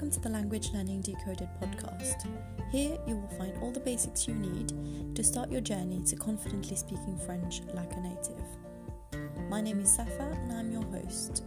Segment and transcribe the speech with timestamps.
[0.00, 2.26] welcome to the Language Learning Decoded podcast.
[2.72, 4.72] Here you will find all the basics you need
[5.14, 9.50] to start your journey to confidently speaking French like a native.
[9.50, 11.42] My name is Safa and I'm your host.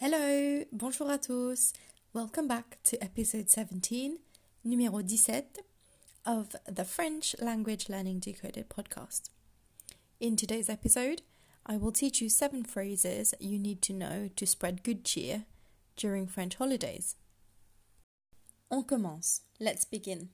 [0.00, 1.74] Hello, bonjour à tous.
[2.12, 4.18] Welcome back to episode 17,
[4.66, 5.62] numéro 17
[6.26, 9.30] of the French Language Learning Decoded podcast.
[10.18, 11.22] In today's episode,
[11.66, 15.44] I will teach you seven phrases you need to know to spread good cheer
[15.96, 17.16] during French holidays.
[18.70, 19.42] On commence.
[19.58, 20.28] Let's begin.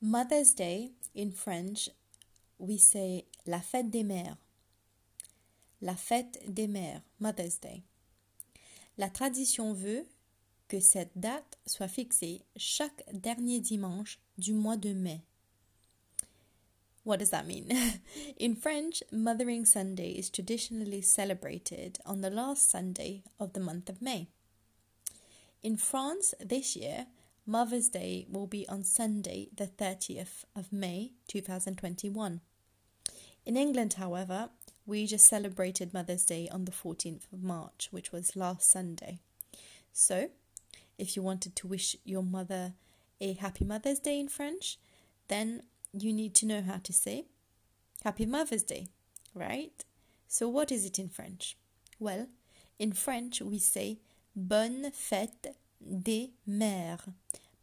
[0.00, 1.90] Mother's Day in French,
[2.58, 4.38] we say la fête des mères.
[5.82, 7.82] La fête des mères, Mother's Day.
[8.96, 10.06] La tradition veut
[10.68, 15.22] que cette date soit fixée chaque dernier dimanche du mois de mai.
[17.08, 17.72] What does that mean?
[18.36, 24.02] In French, Mothering Sunday is traditionally celebrated on the last Sunday of the month of
[24.02, 24.28] May.
[25.62, 27.06] In France this year,
[27.46, 32.42] Mother's Day will be on Sunday, the 30th of May 2021.
[33.46, 34.50] In England, however,
[34.84, 39.18] we just celebrated Mother's Day on the 14th of March, which was last Sunday.
[39.94, 40.28] So,
[40.98, 42.74] if you wanted to wish your mother
[43.18, 44.78] a happy Mother's Day in French,
[45.28, 45.62] then
[46.02, 47.24] you need to know how to say
[48.04, 48.88] Happy Mother's Day,
[49.34, 49.84] right?
[50.26, 51.56] So, what is it in French?
[51.98, 52.28] Well,
[52.78, 53.98] in French, we say
[54.36, 57.12] Bonne fête des mères.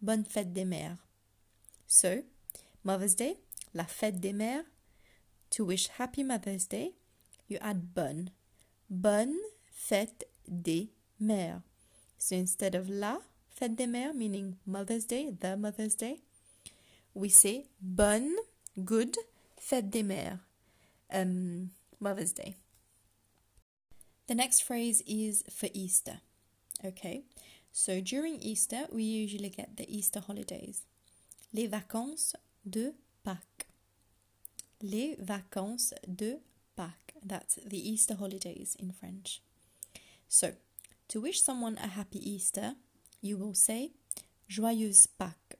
[0.01, 0.97] Bonne fête des mères.
[1.87, 2.23] So,
[2.83, 3.37] Mother's Day,
[3.73, 4.65] la fête des mères.
[5.51, 6.95] To wish Happy Mother's Day,
[7.47, 8.31] you add bonne.
[8.89, 9.37] Bonne
[9.71, 10.89] fête des
[11.19, 11.61] mères.
[12.17, 16.21] So instead of la fête des mères, meaning Mother's Day, the Mother's Day,
[17.15, 18.35] we say bonne,
[18.83, 19.17] good,
[19.57, 20.39] fête des mères,
[21.11, 22.55] um, Mother's Day.
[24.27, 26.19] The next phrase is for Easter.
[26.83, 27.23] Okay,
[27.71, 30.83] so during Easter, we usually get the Easter holidays.
[31.53, 32.35] Les vacances
[32.69, 32.93] de
[33.25, 33.65] Pâques.
[34.81, 36.39] Les vacances de
[36.77, 37.15] Pâques.
[37.23, 39.41] That's the Easter holidays in French.
[40.27, 40.53] So,
[41.07, 42.75] to wish someone a happy Easter,
[43.21, 43.91] you will say
[44.49, 45.55] Joyeuse Pâques.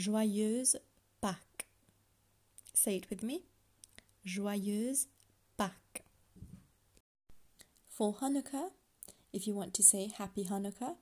[0.00, 0.76] Joyeuse
[1.22, 1.66] Pâques.
[2.72, 3.42] Say it with me.
[4.24, 5.08] Joyeuse
[5.58, 6.02] Pâques.
[7.86, 8.70] For Hanukkah,
[9.34, 10.96] if you want to say Happy Hanukkah,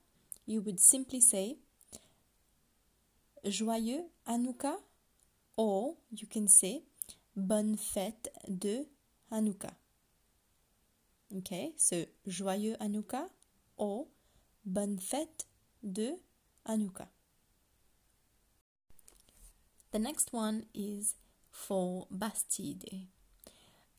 [0.45, 1.59] you would simply say
[3.45, 4.75] Joyeux Hanukkah
[5.55, 6.83] or you can say
[7.37, 8.85] Bonne fête de
[9.31, 9.75] Hanukkah.
[11.37, 13.29] Okay, so Joyeux Hanukkah
[13.77, 14.07] or
[14.65, 15.45] Bonne fête
[15.81, 16.17] de
[16.67, 17.07] Hanukkah.
[19.91, 21.15] The next one is
[21.51, 23.07] for Bastille.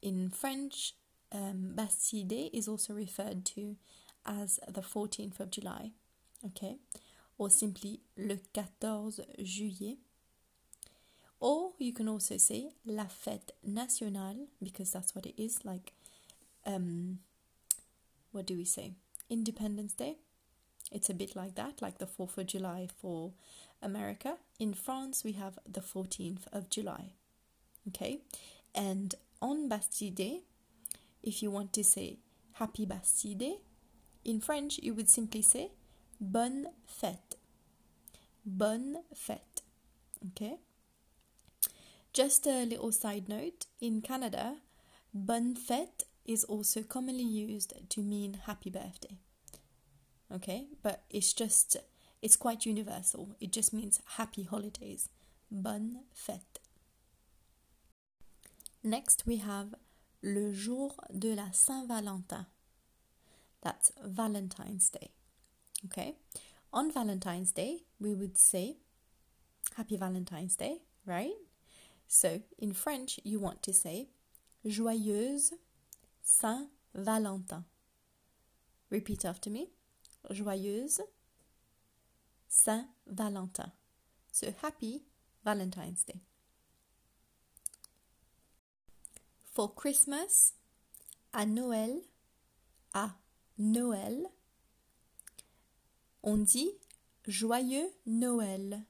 [0.02, 0.94] In French,
[1.32, 3.76] um, Bastille is also referred to
[4.24, 5.90] as the 14th of July,
[6.46, 6.76] okay,
[7.38, 9.98] or simply le 14 juillet.
[11.40, 15.92] Or you can also say la fête nationale because that's what it is like.
[16.66, 17.20] Um,
[18.30, 18.92] what do we say?
[19.28, 20.18] Independence Day.
[20.92, 23.32] It's a bit like that, like the 4th of July for
[23.82, 24.36] America.
[24.58, 27.12] In France, we have the 14th of July.
[27.88, 28.20] Okay,
[28.74, 30.42] and on Bastille Day,
[31.22, 32.18] if you want to say
[32.52, 33.56] Happy Bastille Day,
[34.24, 35.70] in French, you would simply say
[36.20, 37.36] Bonne fête.
[38.44, 39.62] Bonne fête.
[40.26, 40.58] Okay.
[42.12, 44.56] Just a little side note in Canada,
[45.14, 49.18] Bonne fête is also commonly used to mean happy birthday.
[50.32, 51.76] Okay, but it's just
[52.22, 53.34] it's quite universal.
[53.40, 55.08] It just means happy holidays.
[55.50, 56.60] Bonne fête.
[58.82, 59.74] Next, we have
[60.22, 62.46] le jour de la Saint-Valentin.
[63.62, 65.10] That's Valentine's Day.
[65.86, 66.16] Okay.
[66.72, 68.76] On Valentine's Day, we would say
[69.76, 71.32] Happy Valentine's Day, right?
[72.06, 74.08] So, in French, you want to say
[74.66, 75.52] Joyeuse
[76.22, 77.64] Saint-Valentin.
[78.88, 79.70] Repeat after me.
[80.30, 81.00] Joyeuse
[82.50, 83.72] Saint Valentin.
[84.32, 85.04] So happy
[85.44, 86.20] Valentine's Day.
[89.54, 90.54] For Christmas,
[91.32, 92.02] à Noël,
[92.92, 93.14] à
[93.56, 94.26] Noël,
[96.22, 96.70] on dit
[97.26, 98.84] joyeux Noël.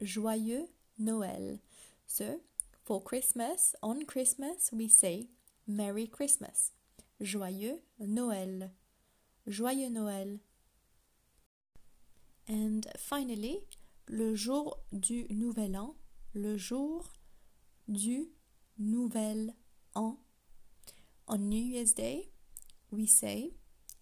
[0.00, 0.66] Joyeux
[0.98, 1.60] Noël.
[2.06, 2.40] So,
[2.82, 5.28] for Christmas, on Christmas, we say
[5.66, 6.72] Merry Christmas.
[7.20, 8.70] Joyeux Noël.
[9.46, 10.40] Joyeux Noël.
[12.48, 13.60] And finally,
[14.08, 15.96] le jour du nouvel an,
[16.34, 17.10] le jour
[17.88, 18.28] du
[18.78, 19.54] nouvel
[19.94, 20.18] an.
[21.26, 22.30] On New Year's Day,
[22.90, 23.54] we say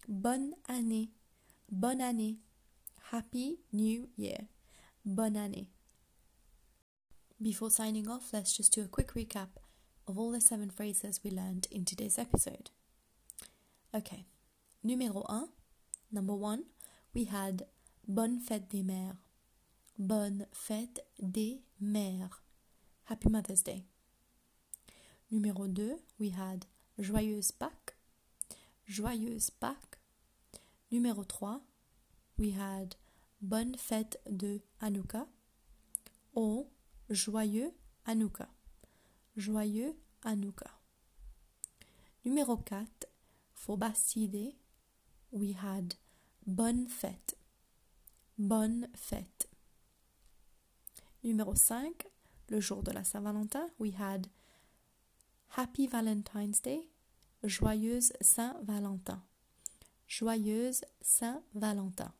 [0.09, 1.11] Bonne année,
[1.71, 2.39] bonne année,
[3.11, 4.47] Happy New Year,
[5.05, 5.69] bonne année.
[7.41, 9.49] Before signing off, let's just do a quick recap
[10.05, 12.71] of all the seven phrases we learned in today's episode.
[13.95, 14.25] Okay,
[14.83, 15.47] numéro un,
[16.11, 16.65] number one,
[17.13, 17.63] we had
[18.07, 19.15] Bonne fête des mères.
[19.97, 22.43] Bonne fête des mères.
[23.07, 23.85] Happy Mother's Day.
[25.31, 26.65] Numéro 2, we had
[26.97, 27.95] Joyeuse Pâques.
[28.85, 29.99] Joyeuse Pâques.
[30.91, 31.61] Numéro 3,
[32.37, 32.95] we had
[33.41, 35.25] Bonne fête de Hanouka
[36.35, 36.69] ou
[37.09, 37.71] Joyeux
[38.05, 38.49] Hanouka.
[39.37, 40.69] Joyeux Hanouka.
[42.25, 43.07] Numéro 4,
[43.53, 44.55] for Bastide,
[45.31, 45.93] we had
[46.45, 47.37] Bonne fête.
[48.37, 49.47] Bonne fête.
[51.23, 52.07] Numéro 5,
[52.49, 54.27] le jour de la Saint-Valentin, we had
[55.55, 56.89] Happy Valentine's Day,
[57.43, 59.21] Joyeuse Saint-Valentin.
[60.07, 62.11] Joyeuse Saint-Valentin.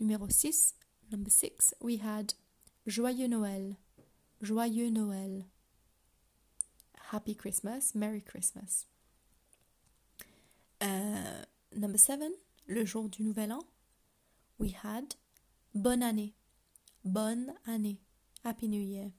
[0.00, 0.74] Numéro 6,
[1.12, 2.32] number 6, we had
[2.86, 3.76] Joyeux Noël,
[4.40, 5.44] Joyeux Noël.
[7.12, 8.86] Happy Christmas, Merry Christmas.
[10.80, 11.44] Uh,
[11.76, 12.32] number 7,
[12.66, 13.64] le jour du Nouvel An,
[14.58, 15.14] we had
[15.74, 16.34] Bonne année,
[17.04, 18.00] Bonne année,
[18.44, 19.12] Happy New Year.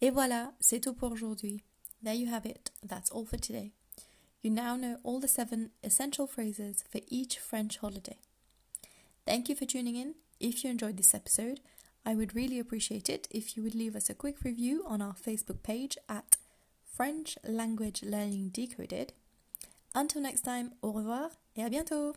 [0.00, 1.64] Et voilà, c'est tout pour aujourd'hui.
[2.02, 2.70] There you have it.
[2.86, 3.72] That's all for today.
[4.42, 8.18] You now know all the seven essential phrases for each French holiday.
[9.26, 10.14] Thank you for tuning in.
[10.38, 11.60] If you enjoyed this episode,
[12.04, 15.14] I would really appreciate it if you would leave us a quick review on our
[15.14, 16.36] Facebook page at
[16.84, 19.12] French Language Learning Decoded.
[19.94, 22.14] Until next time, au revoir et à bientôt!